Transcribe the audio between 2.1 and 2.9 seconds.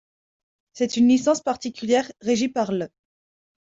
régie par l'.